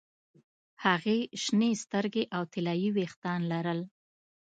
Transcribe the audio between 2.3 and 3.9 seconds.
او طلايي ویښتان لرل